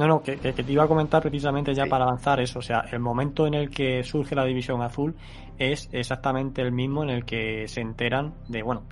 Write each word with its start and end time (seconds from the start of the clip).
No, 0.00 0.06
no, 0.06 0.22
que, 0.22 0.38
que, 0.38 0.54
te 0.54 0.72
iba 0.72 0.84
a 0.84 0.88
comentar 0.88 1.20
precisamente 1.20 1.74
ya 1.74 1.84
para 1.84 2.04
avanzar 2.04 2.40
eso. 2.40 2.60
O 2.60 2.62
sea, 2.62 2.86
el 2.90 3.00
momento 3.00 3.46
en 3.46 3.52
el 3.52 3.68
que 3.68 4.02
surge 4.02 4.34
la 4.34 4.46
División 4.46 4.80
Azul 4.80 5.14
es 5.58 5.90
exactamente 5.92 6.62
el 6.62 6.72
mismo 6.72 7.02
en 7.02 7.10
el 7.10 7.26
que 7.26 7.68
se 7.68 7.82
enteran 7.82 8.32
de, 8.48 8.62
bueno, 8.62 8.84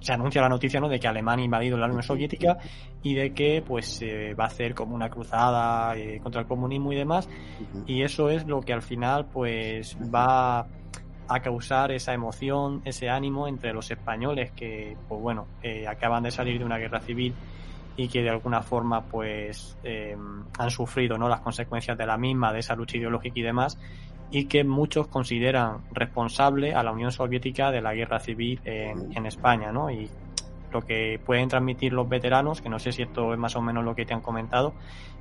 se 0.00 0.12
anuncia 0.12 0.42
la 0.42 0.50
noticia, 0.50 0.78
¿no? 0.78 0.90
De 0.90 1.00
que 1.00 1.08
Alemania 1.08 1.44
ha 1.44 1.46
invadido 1.46 1.78
la 1.78 1.86
Unión 1.86 2.02
Soviética 2.02 2.58
y 3.02 3.14
de 3.14 3.32
que, 3.32 3.64
pues, 3.66 3.86
se 3.86 4.34
va 4.34 4.44
a 4.44 4.48
hacer 4.48 4.74
como 4.74 4.94
una 4.94 5.08
cruzada 5.08 5.96
eh, 5.96 6.20
contra 6.22 6.42
el 6.42 6.46
comunismo 6.46 6.92
y 6.92 6.96
demás. 6.96 7.26
Y 7.86 8.02
eso 8.02 8.28
es 8.28 8.46
lo 8.46 8.60
que 8.60 8.74
al 8.74 8.82
final, 8.82 9.24
pues, 9.32 9.96
va 10.14 10.66
a 11.28 11.40
causar 11.40 11.92
esa 11.92 12.12
emoción, 12.12 12.82
ese 12.84 13.08
ánimo 13.08 13.48
entre 13.48 13.72
los 13.72 13.90
españoles 13.90 14.52
que, 14.52 14.98
pues 15.08 15.22
bueno, 15.22 15.46
eh, 15.62 15.88
acaban 15.88 16.24
de 16.24 16.30
salir 16.30 16.58
de 16.58 16.66
una 16.66 16.76
guerra 16.76 17.00
civil 17.00 17.34
y 17.96 18.08
que 18.08 18.22
de 18.22 18.30
alguna 18.30 18.62
forma 18.62 19.02
pues 19.02 19.76
eh, 19.84 20.16
han 20.58 20.70
sufrido 20.70 21.16
no 21.16 21.28
las 21.28 21.40
consecuencias 21.40 21.96
de 21.96 22.06
la 22.06 22.16
misma, 22.16 22.52
de 22.52 22.60
esa 22.60 22.74
lucha 22.74 22.96
ideológica 22.96 23.38
y 23.38 23.42
demás, 23.42 23.78
y 24.30 24.46
que 24.46 24.64
muchos 24.64 25.06
consideran 25.06 25.78
responsable 25.92 26.74
a 26.74 26.82
la 26.82 26.92
Unión 26.92 27.12
Soviética 27.12 27.70
de 27.70 27.80
la 27.80 27.94
guerra 27.94 28.18
civil 28.18 28.60
en, 28.64 29.16
en 29.16 29.26
España, 29.26 29.70
¿no? 29.70 29.90
Y 29.90 30.10
lo 30.72 30.82
que 30.82 31.20
pueden 31.24 31.48
transmitir 31.48 31.92
los 31.92 32.08
veteranos, 32.08 32.60
que 32.60 32.68
no 32.68 32.80
sé 32.80 32.90
si 32.90 33.02
esto 33.02 33.32
es 33.32 33.38
más 33.38 33.54
o 33.54 33.62
menos 33.62 33.84
lo 33.84 33.94
que 33.94 34.04
te 34.04 34.12
han 34.12 34.20
comentado, 34.20 34.74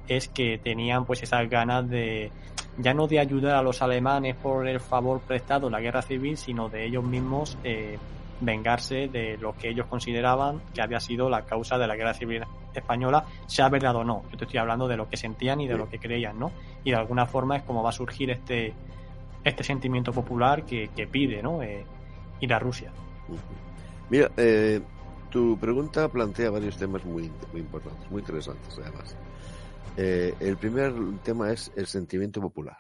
es 0.08 0.28
que 0.28 0.58
tenían 0.58 1.06
pues 1.06 1.22
esas 1.22 1.48
ganas 1.50 1.88
de 1.88 2.32
ya 2.80 2.94
no 2.96 3.06
de 3.06 3.20
ayudar 3.20 3.56
a 3.56 3.62
los 3.62 3.84
alemanes 3.84 4.36
por 4.36 4.68
el 4.68 4.80
favor 4.80 5.22
prestado 5.22 5.68
en 5.68 5.74
la 5.74 5.80
guerra 5.80 6.02
civil, 6.02 6.38
sino 6.38 6.70
de 6.70 6.86
ellos 6.86 7.04
mismos 7.04 7.58
eh, 7.64 8.00
vengarse 8.42 9.08
de 9.08 9.38
lo 9.38 9.54
que 9.54 9.70
ellos 9.70 9.86
consideraban 9.88 10.60
que 10.74 10.82
había 10.82 11.00
sido 11.00 11.30
la 11.30 11.44
causa 11.44 11.78
de 11.78 11.88
la 11.88 11.96
guerra 11.96 12.16
civil 12.16 12.44
española, 12.80 13.26
sea 13.48 13.70
verdad 13.70 13.96
o 13.96 14.04
no. 14.04 14.24
Yo 14.32 14.38
te 14.38 14.46
estoy 14.46 14.60
hablando 14.60 14.88
de 14.88 14.98
lo 14.98 15.10
que 15.10 15.18
sentían 15.18 15.62
y 15.62 15.68
de 15.68 15.78
lo 15.78 15.90
que 15.90 16.00
creían, 16.00 16.40
¿no? 16.40 16.52
Y 16.84 16.92
de 16.92 16.98
alguna 16.98 17.26
forma 17.26 17.58
es 17.58 17.64
como 17.64 17.84
va 17.84 17.90
a 17.90 17.94
surgir 17.94 18.30
este, 18.30 18.74
este 19.44 19.64
sentimiento 19.64 20.12
popular 20.12 20.64
que, 20.66 20.90
que 20.90 21.08
pide, 21.08 21.42
¿no? 21.42 21.62
Eh, 21.62 21.86
ir 22.40 22.54
a 22.54 22.60
Rusia. 22.60 22.92
Mira, 24.10 24.32
eh, 24.38 24.82
tu 25.30 25.58
pregunta 25.58 26.10
plantea 26.10 26.50
varios 26.50 26.78
temas 26.78 27.04
muy, 27.06 27.32
muy 27.52 27.62
importantes, 27.62 28.10
muy 28.12 28.22
interesantes 28.22 28.78
además. 28.78 29.16
Eh, 29.98 30.34
el 30.40 30.58
primer 30.58 30.94
tema 31.24 31.52
es 31.52 31.72
el 31.76 31.88
sentimiento 31.88 32.42
popular. 32.42 32.78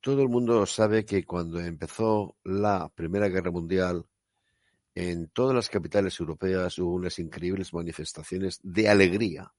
Todo 0.00 0.22
el 0.22 0.28
mundo 0.28 0.64
sabe 0.64 1.04
que 1.04 1.24
cuando 1.24 1.58
empezó 1.58 2.36
la 2.44 2.88
Primera 2.94 3.28
Guerra 3.28 3.50
Mundial, 3.50 4.06
en 4.94 5.28
todas 5.28 5.54
las 5.54 5.68
capitales 5.68 6.18
europeas 6.20 6.78
hubo 6.78 6.94
unas 6.94 7.18
increíbles 7.18 7.74
manifestaciones 7.74 8.60
de 8.62 8.88
alegría 8.88 9.52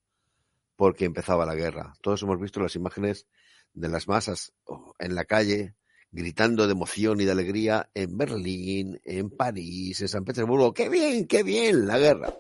porque 0.76 1.06
empezaba 1.06 1.46
la 1.46 1.56
guerra. 1.56 1.94
Todos 2.02 2.22
hemos 2.24 2.40
visto 2.40 2.60
las 2.60 2.76
imágenes 2.76 3.28
de 3.74 3.90
las 3.90 4.08
masas 4.08 4.54
oh, 4.66 4.94
en 5.00 5.16
la 5.16 5.26
calle 5.26 5.76
gritando 6.12 6.66
de 6.66 6.72
emoción 6.72 7.20
y 7.20 7.26
de 7.26 7.32
alegría 7.32 7.90
en 7.94 8.18
Berlín, 8.18 9.02
en 9.04 9.30
París, 9.30 10.00
en 10.02 10.08
San 10.08 10.24
Petersburgo. 10.24 10.74
¡Qué 10.74 10.88
bien, 10.88 11.28
qué 11.28 11.44
bien 11.44 11.86
la 11.88 11.98
guerra! 12.00 12.34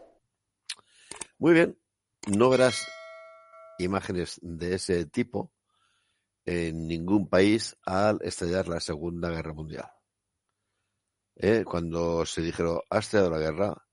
Muy 1.37 1.53
bien, 1.53 1.77
no 2.27 2.49
verás 2.49 2.87
imágenes 3.77 4.39
de 4.41 4.75
ese 4.75 5.05
tipo 5.05 5.51
en 6.45 6.87
ningún 6.87 7.27
país 7.27 7.75
al 7.85 8.19
estallar 8.21 8.69
la 8.69 8.79
Segunda 8.79 9.29
Guerra 9.29 9.53
Mundial. 9.53 9.94
¿Eh? 11.35 11.63
Cuando 11.65 12.25
se 12.25 12.41
dijeron, 12.41 12.79
ha 12.89 12.99
estallado 12.99 13.31
la 13.31 13.39
guerra, 13.39 13.87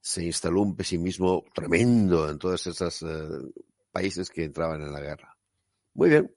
se 0.00 0.24
instaló 0.24 0.62
un 0.62 0.76
pesimismo 0.76 1.44
tremendo 1.54 2.28
en 2.28 2.38
todos 2.38 2.66
esos 2.66 3.02
eh, 3.02 3.28
países 3.92 4.30
que 4.30 4.44
entraban 4.44 4.82
en 4.82 4.92
la 4.92 5.00
guerra. 5.00 5.36
Muy 5.94 6.10
bien. 6.10 6.34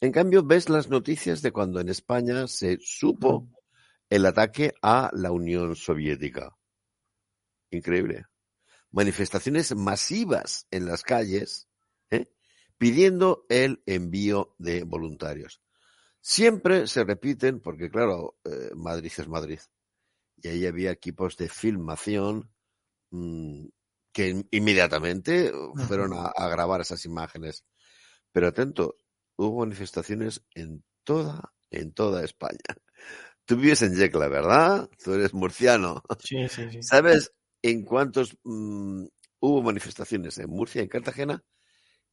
En 0.00 0.12
cambio, 0.12 0.42
ves 0.42 0.68
las 0.68 0.88
noticias 0.90 1.40
de 1.40 1.52
cuando 1.52 1.80
en 1.80 1.88
España 1.88 2.46
se 2.46 2.78
supo 2.80 3.48
el 4.10 4.26
ataque 4.26 4.74
a 4.82 5.10
la 5.14 5.32
Unión 5.32 5.74
Soviética. 5.74 6.54
Increíble 7.70 8.26
manifestaciones 8.96 9.74
masivas 9.76 10.66
en 10.70 10.86
las 10.86 11.02
calles 11.02 11.68
¿eh? 12.10 12.30
pidiendo 12.78 13.44
el 13.50 13.82
envío 13.84 14.54
de 14.58 14.84
voluntarios. 14.84 15.60
Siempre 16.22 16.86
se 16.86 17.04
repiten, 17.04 17.60
porque 17.60 17.90
claro, 17.90 18.38
eh, 18.44 18.70
Madrid 18.74 19.12
es 19.14 19.28
Madrid, 19.28 19.60
y 20.36 20.48
ahí 20.48 20.66
había 20.66 20.90
equipos 20.90 21.36
de 21.36 21.48
filmación 21.48 22.50
mmm, 23.10 23.66
que 24.12 24.44
inmediatamente 24.50 25.52
fueron 25.86 26.14
a, 26.14 26.26
a, 26.26 26.48
grabar 26.48 26.80
esas 26.80 27.04
imágenes. 27.04 27.64
Pero 28.32 28.48
atento, 28.48 28.96
hubo 29.36 29.60
manifestaciones 29.60 30.42
en 30.54 30.84
toda, 31.04 31.52
en 31.70 31.92
toda 31.92 32.24
España. 32.24 32.58
Tú 33.44 33.56
vives 33.56 33.82
en 33.82 33.94
Yecla, 33.94 34.28
¿verdad? 34.28 34.88
Tú 35.02 35.14
eres 35.14 35.34
murciano. 35.34 36.02
Sí, 36.18 36.48
sí, 36.48 36.70
sí. 36.70 36.82
¿Sabes 36.82 37.32
en 37.62 37.84
cuántos 37.84 38.36
mmm, 38.44 39.04
hubo 39.40 39.62
manifestaciones 39.62 40.38
en 40.38 40.50
Murcia, 40.50 40.82
en 40.82 40.88
Cartagena 40.88 41.44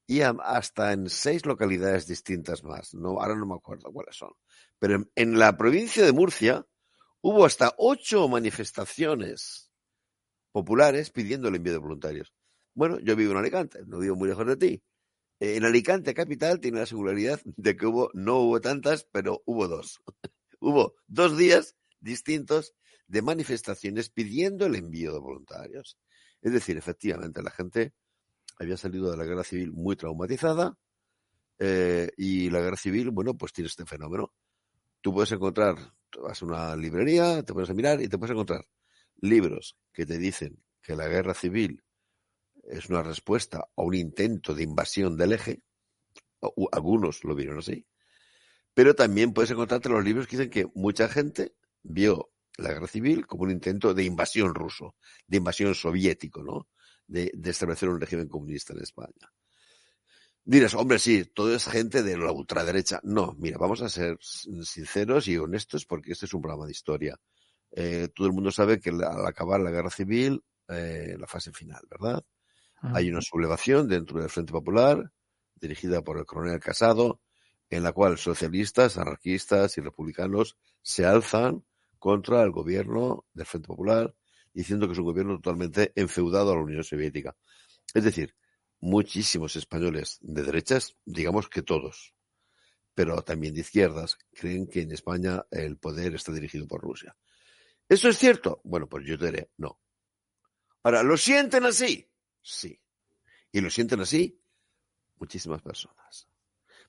y 0.06 0.22
hasta 0.22 0.92
en 0.92 1.10
seis 1.10 1.46
localidades 1.46 2.08
distintas 2.08 2.64
más. 2.64 2.94
No, 2.94 3.22
ahora 3.22 3.36
no 3.36 3.46
me 3.46 3.56
acuerdo 3.56 3.92
cuáles 3.92 4.16
son. 4.16 4.32
Pero 4.78 4.96
en, 4.96 5.12
en 5.16 5.40
la 5.40 5.56
provincia 5.56 6.06
de 6.06 6.12
Murcia 6.12 6.66
hubo 7.24 7.46
hasta 7.46 7.74
ocho 7.78 8.28
manifestaciones 8.28 9.72
populares 10.52 11.10
pidiendo 11.10 11.48
el 11.48 11.56
envío 11.56 11.74
de 11.74 11.80
voluntarios. 11.80 12.34
Bueno, 12.76 13.00
yo 13.00 13.16
vivo 13.16 13.32
en 13.32 13.38
Alicante, 13.38 13.80
no 13.86 14.00
vivo 14.00 14.16
muy 14.16 14.28
lejos 14.28 14.46
de 14.46 14.58
ti. 14.58 14.84
En 15.40 15.64
Alicante 15.64 16.14
capital 16.14 16.60
tiene 16.60 16.80
la 16.80 16.86
singularidad 16.86 17.40
de 17.46 17.76
que 17.76 17.86
no 18.14 18.40
hubo 18.40 18.62
tantas, 18.62 19.08
pero 19.12 19.42
hubo 19.46 19.68
dos. 19.68 20.02
hubo 20.60 20.96
dos 21.08 21.38
días 21.38 21.76
distintos 22.00 22.76
de 23.08 23.22
manifestaciones 23.22 24.10
pidiendo 24.10 24.66
el 24.66 24.76
envío 24.76 25.14
de 25.14 25.20
voluntarios. 25.20 25.98
Es 26.42 26.52
decir, 26.52 26.78
efectivamente, 26.78 27.42
la 27.42 27.52
gente 27.52 27.94
había 28.58 28.76
salido 28.76 29.10
de 29.10 29.18
la 29.18 29.24
guerra 29.24 29.44
civil 29.44 29.72
muy 29.72 29.96
traumatizada 29.96 30.78
eh, 31.58 32.10
y 32.18 32.50
la 32.50 32.60
guerra 32.60 32.78
civil, 32.78 33.12
bueno, 33.12 33.38
pues 33.38 33.54
tiene 33.54 33.68
este 33.68 33.86
fenómeno. 33.86 34.34
Tú 35.02 35.14
puedes 35.14 35.32
encontrar, 35.32 35.78
vas 36.22 36.42
a 36.42 36.46
una 36.46 36.76
librería, 36.76 37.44
te 37.44 37.54
pones 37.54 37.70
a 37.70 37.74
mirar 37.74 38.02
y 38.02 38.08
te 38.08 38.18
puedes 38.18 38.32
encontrar 38.32 38.66
libros 39.18 39.78
que 39.92 40.06
te 40.06 40.18
dicen 40.18 40.64
que 40.82 40.96
la 40.96 41.08
guerra 41.08 41.34
civil 41.34 41.84
es 42.64 42.90
una 42.90 43.04
respuesta 43.04 43.68
a 43.76 43.82
un 43.82 43.94
intento 43.94 44.54
de 44.54 44.64
invasión 44.64 45.18
del 45.18 45.34
eje, 45.34 45.62
algunos 46.72 47.24
lo 47.24 47.36
vieron 47.36 47.60
así, 47.60 47.86
pero 48.74 48.96
también 48.96 49.34
puedes 49.34 49.52
encontrarte 49.52 49.90
los 49.90 50.04
libros 50.04 50.28
que 50.28 50.38
dicen 50.38 50.50
que 50.50 50.68
mucha 50.74 51.08
gente 51.08 51.56
vio 51.84 52.32
la 52.58 52.74
guerra 52.74 52.88
civil 52.88 53.26
como 53.26 53.44
un 53.44 53.52
intento 53.52 53.94
de 53.94 54.04
invasión 54.04 54.54
ruso, 54.54 54.96
de 55.28 55.38
invasión 55.38 55.76
soviético, 55.76 56.44
¿no? 56.44 56.68
De, 57.08 57.32
establecer 57.44 57.90
un 57.90 58.00
régimen 58.00 58.28
comunista 58.28 58.74
en 58.74 58.82
España. 58.82 59.32
Dirás, 60.46 60.74
hombre, 60.74 61.00
sí, 61.00 61.24
todo 61.24 61.56
es 61.56 61.66
gente 61.66 62.04
de 62.04 62.18
la 62.18 62.32
ultraderecha. 62.32 63.00
No, 63.04 63.34
mira, 63.40 63.58
vamos 63.58 63.82
a 63.82 63.88
ser 63.88 64.18
sinceros 64.20 65.28
y 65.30 65.38
honestos 65.38 65.86
porque 65.86 66.12
este 66.12 66.26
es 66.26 66.34
un 66.34 66.42
programa 66.42 66.66
de 66.66 66.74
historia. 66.74 67.18
Eh, 67.72 68.10
todo 68.14 68.28
el 68.28 68.34
mundo 68.34 68.52
sabe 68.52 68.80
que 68.80 68.90
al 68.90 69.26
acabar 69.26 69.62
la 69.62 69.72
guerra 69.72 69.90
civil, 69.90 70.44
eh, 70.68 71.16
la 71.18 71.28
fase 71.28 71.54
final, 71.54 71.82
¿verdad? 71.90 72.24
Uh 72.82 72.88
-huh. 72.88 72.98
Hay 72.98 73.10
una 73.10 73.22
sublevación 73.22 73.88
dentro 73.88 74.20
del 74.20 74.30
Frente 74.30 74.52
Popular, 74.52 75.12
dirigida 75.56 76.02
por 76.02 76.18
el 76.18 76.26
coronel 76.26 76.60
Casado, 76.60 77.22
en 77.70 77.84
la 77.84 77.94
cual 77.94 78.18
socialistas, 78.18 78.98
anarquistas 78.98 79.78
y 79.78 79.82
republicanos 79.82 80.58
se 80.82 81.06
alzan 81.06 81.64
contra 82.00 82.44
el 82.44 82.52
gobierno 82.52 83.26
del 83.34 83.46
Frente 83.46 83.68
Popular, 83.68 84.14
diciendo 84.54 84.88
que 84.88 84.94
es 84.94 85.00
un 85.00 85.06
gobierno 85.06 85.36
totalmente 85.38 85.94
enfeudado 85.96 86.52
a 86.52 86.56
la 86.56 86.62
Unión 86.62 86.84
Soviética. 86.84 87.36
Es 87.94 88.04
decir, 88.04 88.36
muchísimos 88.84 89.56
españoles 89.56 90.18
de 90.22 90.44
derechas, 90.44 90.98
digamos 91.06 91.48
que 91.48 91.62
todos, 91.62 92.14
pero 92.94 93.22
también 93.24 93.54
de 93.54 93.62
izquierdas, 93.62 94.18
creen 94.34 94.68
que 94.68 94.82
en 94.82 94.92
España 94.92 95.46
el 95.52 95.78
poder 95.78 96.16
está 96.16 96.32
dirigido 96.34 96.68
por 96.68 96.82
Rusia. 96.82 97.16
¿Eso 97.88 98.10
es 98.10 98.18
cierto? 98.18 98.62
Bueno, 98.64 98.88
pues 98.88 99.06
yo 99.06 99.16
diré, 99.18 99.50
no. 99.58 99.80
Ahora, 100.84 101.02
¿lo 101.02 101.16
sienten 101.16 101.64
así? 101.64 102.12
Sí. 102.42 102.78
Y 103.52 103.62
lo 103.62 103.70
sienten 103.70 104.02
así 104.02 104.42
muchísimas 105.16 105.62
personas. 105.62 106.28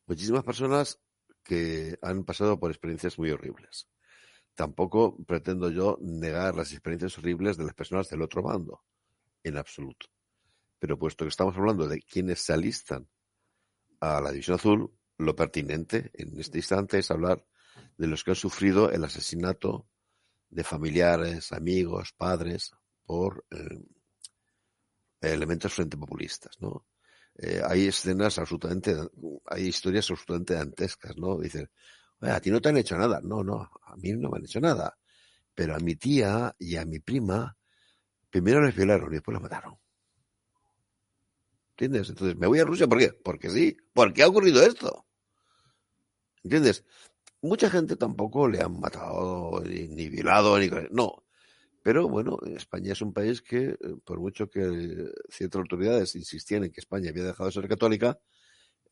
Muchísimas 0.06 0.42
personas 0.42 1.00
que 1.44 1.96
han 2.02 2.24
pasado 2.24 2.58
por 2.58 2.70
experiencias 2.70 3.18
muy 3.18 3.30
horribles 3.30 3.88
tampoco 4.54 5.16
pretendo 5.26 5.70
yo 5.70 5.98
negar 6.00 6.54
las 6.54 6.72
experiencias 6.72 7.18
horribles 7.18 7.56
de 7.56 7.64
las 7.64 7.74
personas 7.74 8.08
del 8.08 8.22
otro 8.22 8.42
bando, 8.42 8.84
en 9.42 9.56
absoluto. 9.56 10.06
Pero 10.84 10.98
puesto 10.98 11.24
que 11.24 11.30
estamos 11.30 11.56
hablando 11.56 11.88
de 11.88 11.98
quienes 12.02 12.40
se 12.40 12.52
alistan 12.52 13.08
a 14.00 14.20
la 14.20 14.30
División 14.30 14.56
Azul, 14.56 14.92
lo 15.16 15.34
pertinente 15.34 16.10
en 16.12 16.38
este 16.38 16.58
instante 16.58 16.98
es 16.98 17.10
hablar 17.10 17.42
de 17.96 18.06
los 18.06 18.22
que 18.22 18.32
han 18.32 18.36
sufrido 18.36 18.90
el 18.90 19.02
asesinato 19.02 19.88
de 20.50 20.62
familiares, 20.62 21.52
amigos, 21.52 22.12
padres 22.14 22.72
por 23.02 23.46
eh, 23.50 23.80
elementos 25.22 25.72
frente 25.72 25.96
populistas, 25.96 26.60
¿no? 26.60 26.84
eh, 27.38 27.62
hay 27.66 27.86
escenas 27.86 28.38
absolutamente, 28.38 28.94
hay 29.46 29.68
historias 29.68 30.10
absolutamente 30.10 30.52
dantescas, 30.52 31.16
¿no? 31.16 31.38
Dicen, 31.38 31.66
a 32.20 32.38
ti 32.40 32.50
no 32.50 32.60
te 32.60 32.68
han 32.68 32.76
hecho 32.76 32.98
nada. 32.98 33.22
No, 33.22 33.42
no, 33.42 33.70
a 33.86 33.96
mí 33.96 34.12
no 34.12 34.28
me 34.28 34.36
han 34.36 34.44
hecho 34.44 34.60
nada. 34.60 34.98
Pero 35.54 35.76
a 35.76 35.78
mi 35.78 35.96
tía 35.96 36.54
y 36.58 36.76
a 36.76 36.84
mi 36.84 36.98
prima, 36.98 37.56
primero 38.28 38.62
les 38.62 38.76
violaron 38.76 39.10
y 39.10 39.14
después 39.14 39.32
las 39.32 39.42
mataron. 39.42 39.78
¿Entiendes? 41.76 42.08
Entonces, 42.08 42.36
me 42.36 42.46
voy 42.46 42.60
a 42.60 42.64
Rusia, 42.64 42.86
¿por 42.86 42.98
qué? 42.98 43.12
Porque 43.12 43.50
sí. 43.50 43.76
¿Por 43.92 44.12
qué 44.12 44.22
ha 44.22 44.28
ocurrido 44.28 44.62
esto? 44.62 45.06
¿Entiendes? 46.44 46.84
Mucha 47.42 47.68
gente 47.68 47.96
tampoco 47.96 48.48
le 48.48 48.60
han 48.60 48.78
matado, 48.78 49.60
ni, 49.64 50.08
violado, 50.08 50.56
ni... 50.58 50.68
No. 50.92 51.24
Pero 51.82 52.08
bueno, 52.08 52.38
España 52.56 52.92
es 52.92 53.02
un 53.02 53.12
país 53.12 53.42
que, 53.42 53.70
eh, 53.70 53.76
por 54.04 54.20
mucho 54.20 54.48
que 54.48 55.10
ciertas 55.28 55.60
autoridades 55.60 56.14
insistían 56.14 56.64
en 56.64 56.70
que 56.70 56.80
España 56.80 57.10
había 57.10 57.24
dejado 57.24 57.46
de 57.46 57.52
ser 57.54 57.68
católica, 57.68 58.20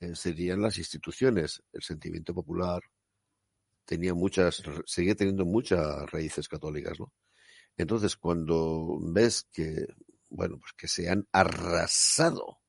eh, 0.00 0.16
serían 0.16 0.60
las 0.60 0.76
instituciones, 0.76 1.62
el 1.72 1.82
sentimiento 1.82 2.34
popular, 2.34 2.82
tenía 3.84 4.12
muchas, 4.12 4.62
seguía 4.86 5.14
teniendo 5.14 5.44
muchas 5.44 6.10
raíces 6.10 6.48
católicas, 6.48 6.98
¿no? 6.98 7.12
Entonces, 7.76 8.16
cuando 8.16 8.98
ves 9.00 9.48
que, 9.52 9.86
bueno, 10.30 10.58
pues 10.58 10.72
que 10.76 10.88
se 10.88 11.08
han 11.08 11.28
arrasado 11.32 12.61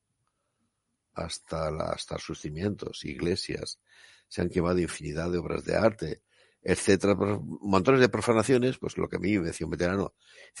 hasta, 1.14 1.68
hasta 1.68 2.18
sus 2.18 2.40
cimientos, 2.40 3.04
iglesias, 3.04 3.80
se 4.28 4.42
han 4.42 4.48
quemado 4.48 4.78
infinidad 4.78 5.30
de 5.30 5.38
obras 5.38 5.64
de 5.64 5.76
arte, 5.76 6.22
etcétera, 6.62 7.14
montones 7.16 8.00
de 8.00 8.08
profanaciones, 8.08 8.78
pues 8.78 8.96
lo 8.96 9.08
que 9.08 9.16
a 9.16 9.18
mí 9.18 9.38
me 9.38 9.46
decía 9.46 9.66
un 9.66 9.72
veterano, 9.72 10.14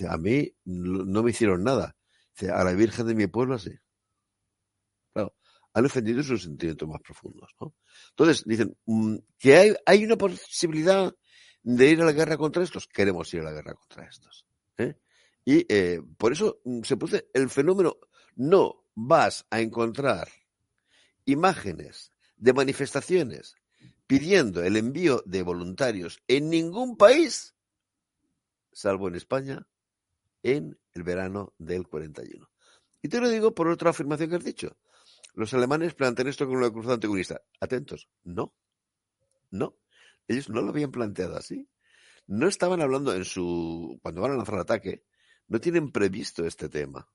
a 0.08 0.18
mí 0.18 0.54
no 0.64 1.22
me 1.22 1.30
hicieron 1.30 1.64
nada, 1.64 1.96
a 2.52 2.64
la 2.64 2.72
Virgen 2.72 3.06
de 3.06 3.14
mi 3.14 3.26
pueblo 3.26 3.58
sí. 3.58 3.72
Claro, 5.12 5.34
han 5.72 5.86
ofendido 5.86 6.22
sus 6.22 6.42
sentimientos 6.42 6.88
más 6.88 7.00
profundos, 7.00 7.50
¿no? 7.60 7.74
Entonces, 8.10 8.44
dicen, 8.44 8.76
mm, 8.86 9.16
que 9.38 9.56
hay, 9.56 9.74
hay 9.86 10.04
una 10.04 10.16
posibilidad 10.16 11.14
de 11.62 11.90
ir 11.90 12.02
a 12.02 12.04
la 12.04 12.12
guerra 12.12 12.36
contra 12.36 12.62
estos, 12.62 12.86
queremos 12.86 13.32
ir 13.32 13.40
a 13.40 13.44
la 13.44 13.52
guerra 13.52 13.74
contra 13.74 14.06
estos. 14.06 14.46
¿eh? 14.76 14.96
Y 15.44 15.64
eh, 15.72 16.00
por 16.18 16.32
eso 16.32 16.60
mm, 16.64 16.82
se 16.82 16.96
produce 16.96 17.28
el 17.32 17.48
fenómeno, 17.48 17.96
no 18.36 18.84
vas 18.94 19.46
a 19.50 19.60
encontrar 19.60 20.28
imágenes 21.24 22.12
de 22.36 22.52
manifestaciones 22.52 23.56
pidiendo 24.06 24.62
el 24.62 24.76
envío 24.76 25.22
de 25.26 25.42
voluntarios 25.42 26.22
en 26.28 26.50
ningún 26.50 26.96
país, 26.96 27.54
salvo 28.72 29.08
en 29.08 29.14
España, 29.14 29.66
en 30.42 30.78
el 30.92 31.02
verano 31.02 31.54
del 31.58 31.86
41. 31.88 32.48
Y 33.02 33.08
te 33.08 33.20
lo 33.20 33.28
digo 33.28 33.54
por 33.54 33.68
otra 33.68 33.90
afirmación 33.90 34.30
que 34.30 34.36
has 34.36 34.44
dicho. 34.44 34.76
Los 35.34 35.52
alemanes 35.52 35.94
plantean 35.94 36.28
esto 36.28 36.46
como 36.46 36.58
una 36.58 36.70
cruzada 36.70 36.94
anticomunista. 36.94 37.42
Atentos, 37.60 38.08
no, 38.22 38.54
no. 39.50 39.76
Ellos 40.28 40.48
no 40.48 40.62
lo 40.62 40.70
habían 40.70 40.90
planteado 40.90 41.36
así. 41.36 41.68
No 42.26 42.48
estaban 42.48 42.80
hablando 42.80 43.14
en 43.14 43.24
su. 43.24 43.98
Cuando 44.02 44.22
van 44.22 44.32
a 44.32 44.36
lanzar 44.36 44.54
el 44.54 44.60
ataque, 44.60 45.04
no 45.48 45.60
tienen 45.60 45.90
previsto 45.92 46.46
este 46.46 46.68
tema. 46.68 47.08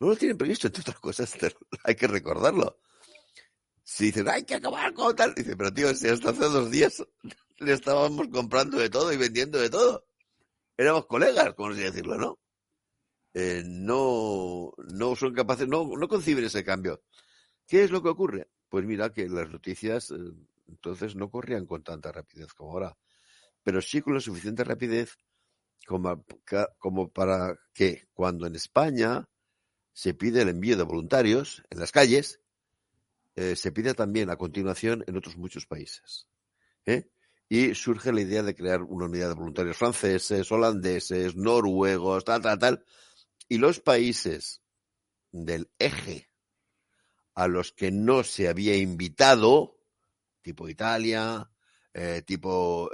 No 0.00 0.08
lo 0.08 0.16
tienen 0.16 0.38
previsto, 0.38 0.66
entre 0.66 0.80
otras 0.80 0.98
cosas, 0.98 1.36
hay 1.84 1.94
que 1.94 2.06
recordarlo. 2.06 2.80
Si 3.92 4.04
dicen, 4.04 4.28
hay 4.28 4.44
que 4.44 4.54
acabar 4.54 4.94
con 4.94 5.16
tal, 5.16 5.34
dice, 5.34 5.56
pero 5.56 5.74
tío, 5.74 5.92
si 5.96 6.06
hasta 6.06 6.30
hace 6.30 6.44
dos 6.44 6.70
días 6.70 7.04
le 7.58 7.72
estábamos 7.72 8.28
comprando 8.28 8.78
de 8.78 8.88
todo 8.88 9.12
y 9.12 9.16
vendiendo 9.16 9.58
de 9.58 9.68
todo. 9.68 10.06
Éramos 10.76 11.06
colegas, 11.06 11.54
como 11.54 11.70
así 11.70 11.80
decirlo, 11.80 12.16
¿no? 12.16 12.38
Eh, 13.34 13.64
no, 13.66 14.72
no 14.92 15.16
son 15.16 15.34
capaces, 15.34 15.66
no, 15.66 15.90
no 15.98 16.06
conciben 16.06 16.44
ese 16.44 16.62
cambio. 16.62 17.02
¿Qué 17.66 17.82
es 17.82 17.90
lo 17.90 18.00
que 18.00 18.10
ocurre? 18.10 18.48
Pues 18.68 18.84
mira 18.84 19.12
que 19.12 19.28
las 19.28 19.50
noticias 19.50 20.12
eh, 20.12 20.18
entonces 20.68 21.16
no 21.16 21.28
corrían 21.28 21.66
con 21.66 21.82
tanta 21.82 22.12
rapidez 22.12 22.54
como 22.54 22.70
ahora, 22.70 22.96
pero 23.64 23.82
sí 23.82 24.02
con 24.02 24.14
la 24.14 24.20
suficiente 24.20 24.62
rapidez 24.62 25.18
como, 25.84 26.24
como 26.78 27.10
para 27.10 27.58
que 27.74 28.06
cuando 28.12 28.46
en 28.46 28.54
España 28.54 29.28
se 29.92 30.14
pide 30.14 30.42
el 30.42 30.50
envío 30.50 30.76
de 30.76 30.84
voluntarios 30.84 31.64
en 31.70 31.80
las 31.80 31.90
calles, 31.90 32.40
eh, 33.36 33.56
se 33.56 33.72
pide 33.72 33.94
también 33.94 34.30
a 34.30 34.36
continuación 34.36 35.04
en 35.06 35.16
otros 35.16 35.36
muchos 35.36 35.66
países. 35.66 36.28
¿eh? 36.86 37.10
Y 37.48 37.74
surge 37.74 38.12
la 38.12 38.20
idea 38.20 38.42
de 38.42 38.54
crear 38.54 38.82
una 38.82 39.06
unidad 39.06 39.28
de 39.28 39.34
voluntarios 39.34 39.76
franceses, 39.76 40.50
holandeses, 40.52 41.36
noruegos, 41.36 42.24
tal, 42.24 42.42
tal, 42.42 42.58
tal. 42.58 42.84
Y 43.48 43.58
los 43.58 43.80
países 43.80 44.62
del 45.32 45.70
eje 45.78 46.30
a 47.34 47.48
los 47.48 47.72
que 47.72 47.90
no 47.90 48.22
se 48.22 48.48
había 48.48 48.76
invitado, 48.76 49.80
tipo 50.42 50.68
Italia, 50.68 51.50
eh, 51.92 52.22
tipo 52.24 52.90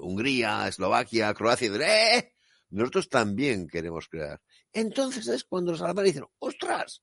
Hungría, 0.00 0.66
Eslovaquia, 0.66 1.34
Croacia, 1.34 1.70
¡eh! 1.80 2.32
nosotros 2.70 3.08
también 3.08 3.68
queremos 3.68 4.08
crear. 4.08 4.40
Entonces 4.72 5.28
es 5.28 5.44
cuando 5.44 5.72
los 5.72 5.82
alemanes 5.82 6.14
dicen, 6.14 6.28
¡ostras! 6.38 7.02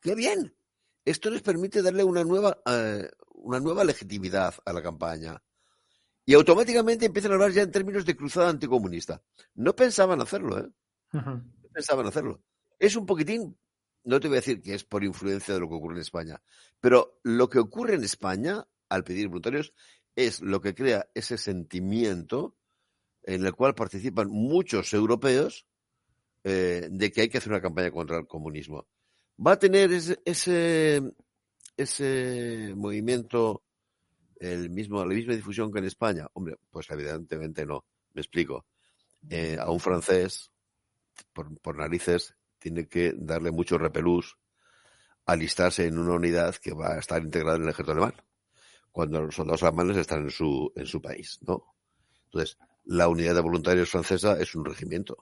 ¡Qué 0.00 0.14
bien! 0.14 0.56
Esto 1.04 1.30
les 1.30 1.42
permite 1.42 1.82
darle 1.82 2.04
una 2.04 2.24
nueva, 2.24 2.62
eh, 2.66 3.08
una 3.34 3.60
nueva 3.60 3.84
legitimidad 3.84 4.54
a 4.64 4.72
la 4.72 4.82
campaña. 4.82 5.42
Y 6.24 6.34
automáticamente 6.34 7.06
empiezan 7.06 7.32
a 7.32 7.34
hablar 7.34 7.50
ya 7.50 7.62
en 7.62 7.72
términos 7.72 8.06
de 8.06 8.16
cruzada 8.16 8.48
anticomunista. 8.48 9.22
No 9.54 9.74
pensaban 9.74 10.20
hacerlo, 10.20 10.58
¿eh? 10.58 10.70
No 11.12 11.68
pensaban 11.72 12.06
hacerlo. 12.06 12.40
Es 12.78 12.94
un 12.96 13.06
poquitín, 13.06 13.58
no 14.04 14.20
te 14.20 14.28
voy 14.28 14.36
a 14.36 14.40
decir 14.40 14.62
que 14.62 14.74
es 14.74 14.84
por 14.84 15.04
influencia 15.04 15.54
de 15.54 15.60
lo 15.60 15.68
que 15.68 15.74
ocurre 15.74 15.96
en 15.96 16.02
España, 16.02 16.42
pero 16.80 17.20
lo 17.22 17.48
que 17.48 17.58
ocurre 17.58 17.94
en 17.94 18.04
España 18.04 18.66
al 18.88 19.04
pedir 19.04 19.28
voluntarios 19.28 19.72
es 20.16 20.40
lo 20.40 20.60
que 20.60 20.74
crea 20.74 21.08
ese 21.14 21.38
sentimiento 21.38 22.56
en 23.22 23.44
el 23.46 23.54
cual 23.54 23.74
participan 23.74 24.28
muchos 24.28 24.92
europeos 24.92 25.66
eh, 26.44 26.88
de 26.90 27.12
que 27.12 27.22
hay 27.22 27.28
que 27.28 27.38
hacer 27.38 27.52
una 27.52 27.62
campaña 27.62 27.90
contra 27.90 28.18
el 28.18 28.26
comunismo. 28.26 28.86
¿Va 29.44 29.52
a 29.52 29.58
tener 29.58 29.92
ese, 29.92 30.20
ese, 31.76 32.72
movimiento 32.76 33.64
el 34.38 34.70
mismo, 34.70 35.04
la 35.04 35.14
misma 35.14 35.34
difusión 35.34 35.72
que 35.72 35.80
en 35.80 35.86
España? 35.86 36.28
Hombre, 36.34 36.56
pues 36.70 36.88
evidentemente 36.90 37.66
no. 37.66 37.84
Me 38.14 38.20
explico. 38.20 38.66
Eh, 39.28 39.56
a 39.58 39.68
un 39.70 39.80
francés, 39.80 40.52
por, 41.32 41.76
narices, 41.76 42.36
tiene 42.58 42.86
que 42.86 43.14
darle 43.16 43.50
mucho 43.50 43.78
repelús 43.78 44.36
alistarse 45.26 45.86
en 45.86 45.98
una 45.98 46.14
unidad 46.14 46.54
que 46.56 46.72
va 46.72 46.94
a 46.94 46.98
estar 46.98 47.22
integrada 47.22 47.56
en 47.56 47.62
el 47.62 47.68
ejército 47.70 47.92
alemán, 47.92 48.14
cuando 48.92 49.22
los 49.22 49.34
soldados 49.34 49.62
alemanes 49.62 49.96
están 49.96 50.22
en 50.22 50.30
su, 50.30 50.72
en 50.76 50.86
su 50.86 51.00
país, 51.00 51.38
¿no? 51.42 51.74
Entonces, 52.26 52.58
la 52.84 53.08
unidad 53.08 53.34
de 53.34 53.40
voluntarios 53.40 53.90
francesa 53.90 54.40
es 54.40 54.54
un 54.54 54.64
regimiento. 54.64 55.16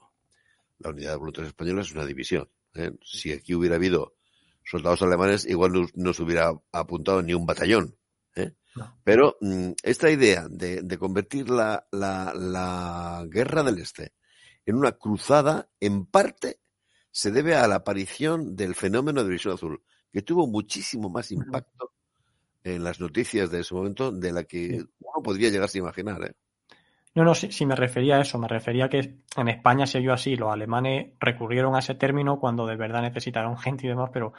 La 0.79 0.89
unidad 0.89 1.11
de 1.11 1.17
voluntarios 1.17 1.49
española 1.49 1.81
es 1.81 1.91
una 1.91 2.05
división. 2.05 2.49
¿Eh? 2.75 2.91
Si 3.03 3.31
aquí 3.31 3.53
hubiera 3.53 3.75
habido 3.75 4.15
soldados 4.63 5.01
alemanes, 5.01 5.45
igual 5.45 5.89
no, 5.95 6.13
se 6.13 6.23
hubiera 6.23 6.51
apuntado 6.71 7.21
ni 7.21 7.33
un 7.33 7.45
batallón. 7.45 7.95
¿eh? 8.35 8.53
Pero 9.03 9.37
mm, 9.41 9.71
esta 9.83 10.09
idea 10.09 10.47
de, 10.49 10.97
convertir 10.97 11.49
la, 11.49 11.87
la, 11.91 13.25
guerra 13.29 13.63
del 13.63 13.79
Este 13.79 14.13
en 14.65 14.75
una 14.75 14.91
cruzada, 14.93 15.69
en 15.79 16.05
parte, 16.05 16.59
se 17.11 17.31
debe 17.31 17.55
a 17.55 17.67
la 17.67 17.75
aparición 17.75 18.55
del 18.55 18.75
fenómeno 18.75 19.23
de 19.23 19.29
visión 19.29 19.55
azul, 19.55 19.83
que 20.11 20.21
tuvo 20.21 20.47
muchísimo 20.47 21.09
más 21.09 21.31
impacto 21.31 21.91
en 22.63 22.83
las 22.83 22.99
noticias 22.99 23.49
de 23.49 23.61
ese 23.61 23.73
momento 23.73 24.11
de 24.11 24.31
la 24.31 24.43
que 24.43 24.85
uno 24.99 25.23
podría 25.23 25.49
llegarse 25.49 25.79
a 25.79 25.81
imaginar. 25.81 26.23
¿eh? 26.23 26.35
No, 27.13 27.25
no, 27.25 27.35
si, 27.35 27.65
me 27.65 27.75
refería 27.75 28.15
a 28.15 28.21
eso, 28.21 28.37
me 28.37 28.47
refería 28.47 28.85
a 28.85 28.89
que 28.89 29.15
en 29.35 29.47
España 29.49 29.85
se 29.85 29.99
vio 29.99 30.13
así, 30.13 30.37
los 30.37 30.51
alemanes 30.51 31.11
recurrieron 31.19 31.75
a 31.75 31.79
ese 31.79 31.93
término 31.95 32.39
cuando 32.39 32.65
de 32.65 32.77
verdad 32.77 33.01
necesitaron 33.01 33.57
gente 33.59 33.85
y 33.85 33.89
demás, 33.89 34.11
pero 34.13 34.31